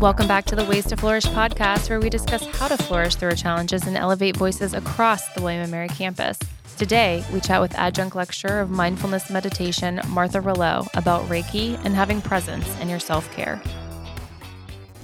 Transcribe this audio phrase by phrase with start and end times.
[0.00, 3.30] Welcome back to the Ways to Flourish podcast, where we discuss how to flourish through
[3.30, 6.38] our challenges and elevate voices across the William & Mary campus.
[6.76, 12.22] Today, we chat with adjunct lecturer of mindfulness meditation, Martha Rouleau, about Reiki and having
[12.22, 13.60] presence in your self care.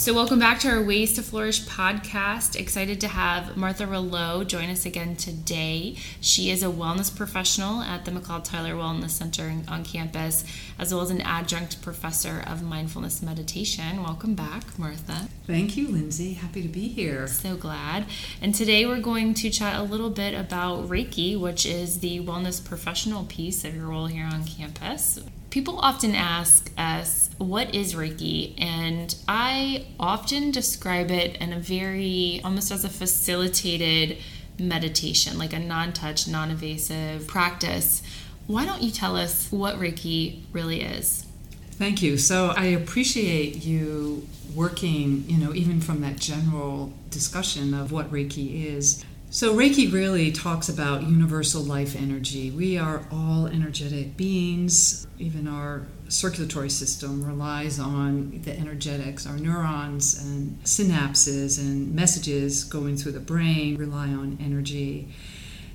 [0.00, 2.58] So, welcome back to our Ways to Flourish podcast.
[2.58, 5.94] Excited to have Martha Rouleau join us again today.
[6.22, 10.42] She is a wellness professional at the McLeod Tyler Wellness Center on campus,
[10.78, 14.02] as well as an adjunct professor of mindfulness meditation.
[14.02, 15.28] Welcome back, Martha.
[15.46, 16.32] Thank you, Lindsay.
[16.32, 17.26] Happy to be here.
[17.26, 18.06] So glad.
[18.40, 22.64] And today we're going to chat a little bit about Reiki, which is the wellness
[22.64, 25.20] professional piece of your role here on campus.
[25.50, 28.54] People often ask us, what is Reiki?
[28.62, 34.18] And I often describe it in a very, almost as a facilitated
[34.60, 38.02] meditation, like a non touch, non invasive practice.
[38.46, 41.26] Why don't you tell us what Reiki really is?
[41.72, 42.16] Thank you.
[42.16, 48.66] So I appreciate you working, you know, even from that general discussion of what Reiki
[48.66, 49.04] is.
[49.32, 52.50] So, Reiki really talks about universal life energy.
[52.50, 55.06] We are all energetic beings.
[55.20, 59.28] Even our circulatory system relies on the energetics.
[59.28, 65.14] Our neurons and synapses and messages going through the brain rely on energy.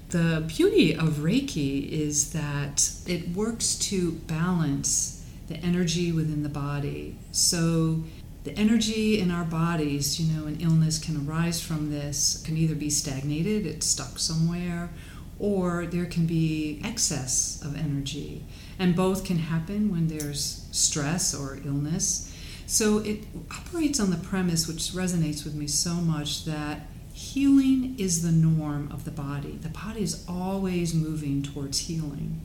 [0.09, 7.17] The beauty of Reiki is that it works to balance the energy within the body.
[7.31, 8.03] So,
[8.45, 12.75] the energy in our bodies, you know, an illness can arise from this, can either
[12.75, 14.91] be stagnated, it's stuck somewhere,
[15.39, 18.45] or there can be excess of energy.
[18.77, 22.31] And both can happen when there's stress or illness.
[22.67, 28.21] So it operates on the premise, which resonates with me so much, that healing is
[28.21, 29.57] the norm of the body.
[29.61, 32.41] The body is always moving towards healing.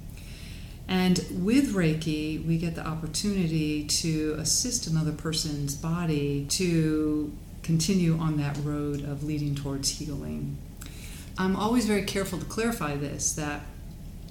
[0.90, 7.32] And with Reiki, we get the opportunity to assist another person's body to
[7.62, 10.58] continue on that road of leading towards healing.
[11.38, 13.62] I'm always very careful to clarify this that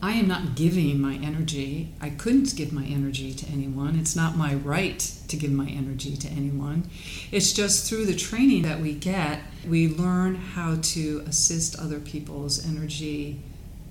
[0.01, 1.93] I am not giving my energy.
[2.01, 3.97] I couldn't give my energy to anyone.
[3.97, 6.89] It's not my right to give my energy to anyone.
[7.31, 12.65] It's just through the training that we get, we learn how to assist other people's
[12.65, 13.39] energy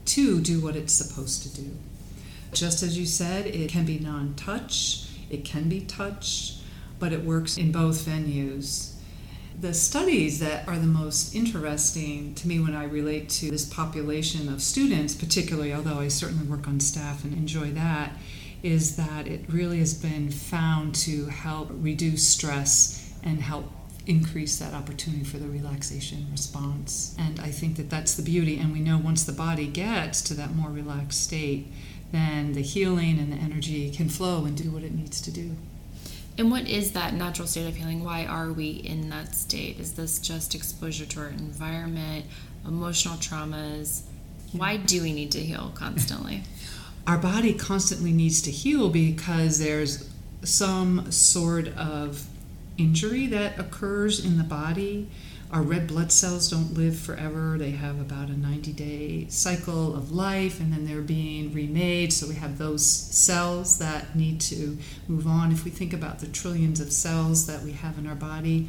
[0.04, 1.70] to do what it's supposed to do.
[2.52, 6.56] Just as you said, it can be non touch, it can be touch,
[6.98, 8.92] but it works in both venues.
[9.60, 14.48] The studies that are the most interesting to me when I relate to this population
[14.48, 18.12] of students, particularly, although I certainly work on staff and enjoy that,
[18.62, 23.70] is that it really has been found to help reduce stress and help
[24.06, 27.14] increase that opportunity for the relaxation response.
[27.18, 28.58] And I think that that's the beauty.
[28.58, 31.70] And we know once the body gets to that more relaxed state,
[32.12, 35.56] then the healing and the energy can flow and do what it needs to do.
[36.36, 38.04] And what is that natural state of healing?
[38.04, 39.80] Why are we in that state?
[39.80, 42.26] Is this just exposure to our environment,
[42.64, 44.02] emotional traumas?
[44.52, 46.42] Why do we need to heal constantly?
[47.08, 50.10] our body constantly needs to heal because there's
[50.44, 52.26] some sort of
[52.76, 55.08] injury that occurs in the body
[55.50, 57.56] our red blood cells don't live forever.
[57.56, 62.12] They have about a 90 day cycle of life and then they're being remade.
[62.12, 64.76] So we have those cells that need to
[65.06, 65.50] move on.
[65.50, 68.68] If we think about the trillions of cells that we have in our body,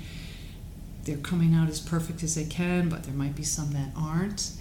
[1.04, 4.52] they're coming out as perfect as they can, but there might be some that aren't.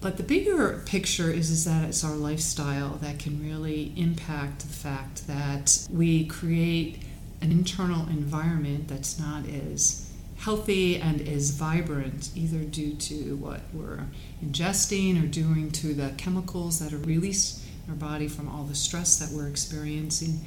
[0.00, 4.68] But the bigger picture is, is that it's our lifestyle that can really impact the
[4.68, 7.02] fact that we create
[7.42, 10.09] an internal environment that's not as
[10.40, 14.06] healthy and is vibrant, either due to what we're
[14.42, 18.74] ingesting or doing to the chemicals that are released in our body from all the
[18.74, 20.40] stress that we're experiencing,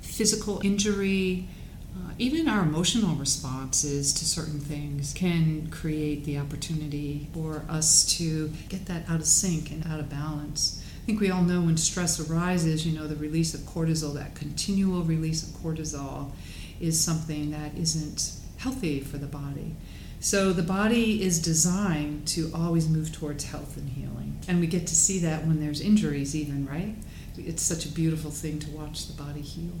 [0.00, 1.48] physical injury,
[1.96, 8.48] uh, even our emotional responses to certain things can create the opportunity for us to
[8.68, 10.84] get that out of sync and out of balance.
[11.02, 14.36] I think we all know when stress arises, you know, the release of cortisol, that
[14.36, 16.30] continual release of cortisol,
[16.78, 19.74] is something that isn't healthy for the body.
[20.20, 24.38] So the body is designed to always move towards health and healing.
[24.48, 26.94] And we get to see that when there's injuries, even, right?
[27.38, 29.72] It's such a beautiful thing to watch the body heal.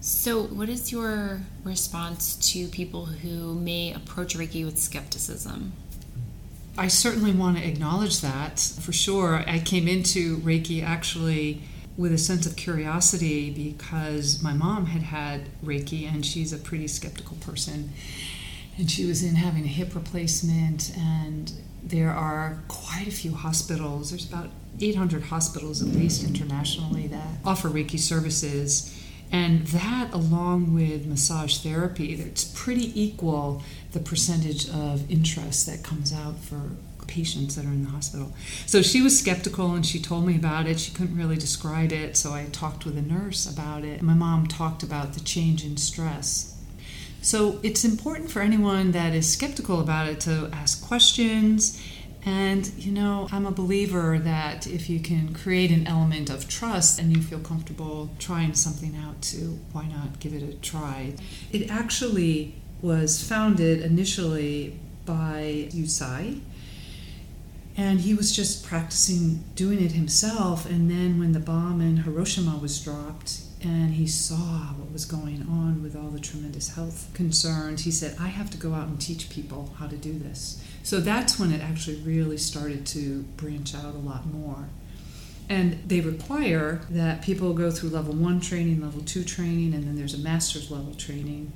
[0.00, 5.74] So, what is your response to people who may approach Reiki with skepticism?
[6.78, 9.44] I certainly want to acknowledge that for sure.
[9.46, 11.60] I came into Reiki actually
[12.00, 16.88] with a sense of curiosity because my mom had had Reiki and she's a pretty
[16.88, 17.92] skeptical person.
[18.78, 21.52] And she was in having a hip replacement, and
[21.82, 24.08] there are quite a few hospitals.
[24.08, 24.48] There's about
[24.80, 28.96] 800 hospitals, at least internationally, that offer Reiki services.
[29.30, 33.62] And that, along with massage therapy, it's pretty equal
[33.92, 36.70] the percentage of interest that comes out for
[37.06, 38.32] patients that are in the hospital.
[38.66, 40.80] So she was skeptical and she told me about it.
[40.80, 44.02] She couldn't really describe it, so I talked with a nurse about it.
[44.02, 46.56] My mom talked about the change in stress.
[47.22, 51.82] So it's important for anyone that is skeptical about it to ask questions.
[52.24, 56.98] And, you know, I'm a believer that if you can create an element of trust
[56.98, 61.14] and you feel comfortable trying something out, too, why not give it a try?
[61.52, 66.40] It actually was founded initially by Usui,
[67.80, 70.66] and he was just practicing doing it himself.
[70.66, 75.46] And then when the bomb in Hiroshima was dropped, and he saw what was going
[75.48, 79.00] on with all the tremendous health concerns, he said, I have to go out and
[79.00, 80.62] teach people how to do this.
[80.82, 84.68] So that's when it actually really started to branch out a lot more.
[85.48, 89.96] And they require that people go through level one training, level two training, and then
[89.96, 91.50] there's a master's level training.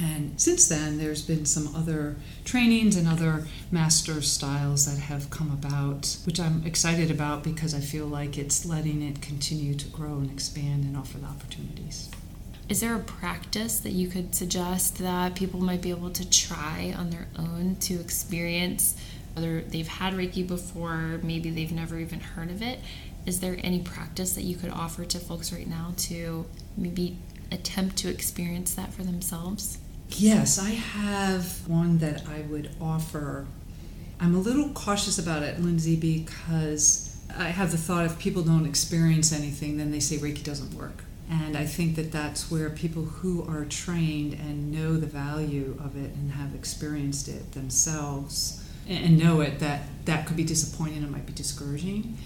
[0.00, 5.50] And since then, there's been some other trainings and other master styles that have come
[5.50, 10.18] about, which I'm excited about because I feel like it's letting it continue to grow
[10.18, 12.10] and expand and offer the opportunities.
[12.68, 16.94] Is there a practice that you could suggest that people might be able to try
[16.96, 18.94] on their own to experience
[19.34, 22.80] whether they've had Reiki before, maybe they've never even heard of it?
[23.24, 26.46] Is there any practice that you could offer to folks right now to
[26.76, 27.18] maybe
[27.50, 29.78] attempt to experience that for themselves?
[30.10, 33.46] Yes, I have one that I would offer.
[34.20, 38.66] I'm a little cautious about it, Lindsay, because I have the thought if people don't
[38.66, 41.04] experience anything, then they say Reiki doesn't work.
[41.30, 45.94] And I think that that's where people who are trained and know the value of
[45.94, 51.12] it and have experienced it themselves and know it, that that could be disappointing, and
[51.12, 52.16] might be discouraging.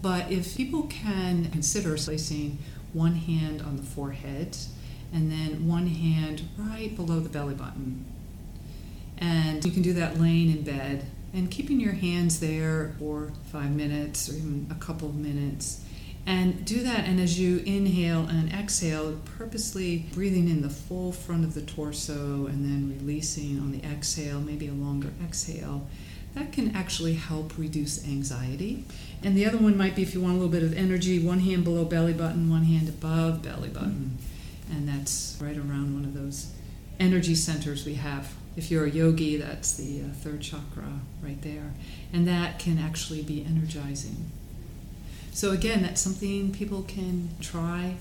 [0.00, 2.58] But if people can consider placing
[2.92, 4.56] one hand on the forehead
[5.14, 8.04] and then one hand right below the belly button.
[9.16, 13.70] And you can do that laying in bed and keeping your hands there for five
[13.70, 15.80] minutes or even a couple of minutes.
[16.26, 21.44] And do that, and as you inhale and exhale, purposely breathing in the full front
[21.44, 25.86] of the torso and then releasing on the exhale, maybe a longer exhale,
[26.34, 28.84] that can actually help reduce anxiety.
[29.22, 31.40] And the other one might be if you want a little bit of energy, one
[31.40, 34.16] hand below belly button, one hand above belly button.
[34.18, 34.33] Mm-hmm
[34.70, 36.52] and that's right around one of those
[36.98, 38.32] energy centers we have.
[38.56, 41.72] If you're a yogi, that's the uh, third chakra right there,
[42.12, 44.30] and that can actually be energizing.
[45.32, 47.96] So, again, that's something people can try.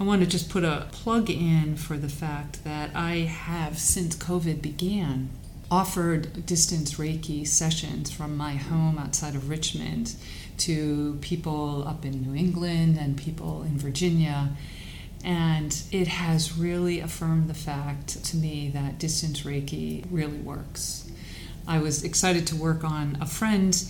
[0.00, 4.16] I want to just put a plug in for the fact that I have, since
[4.16, 5.28] COVID began,
[5.70, 10.14] offered distance Reiki sessions from my home outside of Richmond
[10.58, 14.50] to people up in New England and people in Virginia
[15.24, 21.10] and it has really affirmed the fact to me that distance Reiki really works.
[21.66, 23.84] I was excited to work on a friend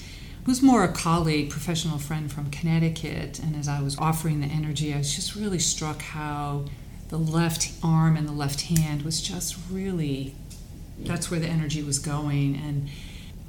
[0.45, 3.39] who's more a colleague, professional friend from Connecticut.
[3.39, 6.65] And as I was offering the energy, I was just really struck how
[7.09, 10.35] the left arm and the left hand was just really
[10.99, 12.57] that's where the energy was going.
[12.57, 12.89] And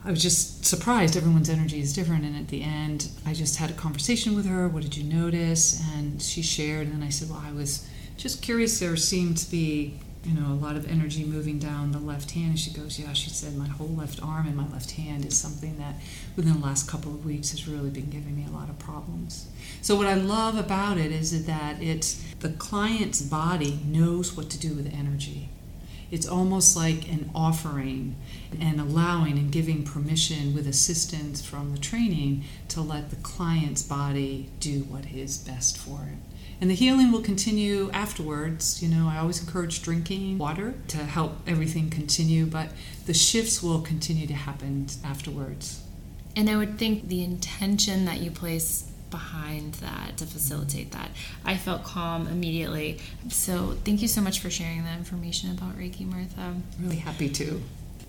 [0.06, 1.16] I was just surprised.
[1.16, 2.26] Everyone's energy is different.
[2.26, 4.68] And at the end, I just had a conversation with her.
[4.68, 5.82] What did you notice?
[5.96, 6.88] And she shared.
[6.88, 8.80] And then I said, Well, I was just curious.
[8.80, 12.50] There seemed to be, you know, a lot of energy moving down the left hand.
[12.50, 15.38] And she goes, Yeah, she said, My whole left arm and my left hand is
[15.38, 15.96] something that
[16.36, 19.48] within the last couple of weeks has really been giving me a lot of problems.
[19.82, 24.60] So, what I love about it is that it's the client's body knows what to
[24.60, 25.48] do with energy
[26.12, 28.16] it's almost like an offering
[28.60, 34.50] and allowing and giving permission with assistance from the training to let the client's body
[34.60, 36.18] do what is best for it.
[36.62, 38.82] And the healing will continue afterwards.
[38.82, 42.70] You know, I always encourage drinking water to help everything continue, but
[43.06, 45.84] the shifts will continue to happen afterwards.
[46.36, 51.12] And I would think the intention that you place behind that to facilitate that.
[51.46, 53.00] I felt calm immediately.
[53.30, 56.42] So thank you so much for sharing that information about Reiki, Martha.
[56.42, 57.62] I'm Really happy to.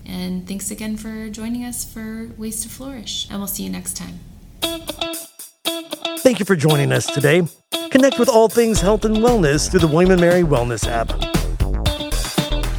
[0.03, 3.27] And thanks again for joining us for Ways to Flourish.
[3.29, 4.19] And we'll see you next time.
[6.19, 7.43] Thank you for joining us today.
[7.91, 11.09] Connect with all things health and wellness through the William & Mary Wellness app.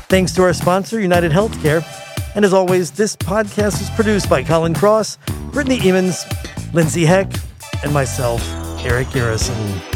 [0.09, 1.85] Thanks to our sponsor, United Healthcare.
[2.35, 5.19] And as always, this podcast is produced by Colin Cross,
[5.53, 6.25] Brittany Emmons,
[6.75, 7.33] Lindsay Heck,
[7.87, 8.43] and myself,
[8.85, 9.96] Eric Garrison.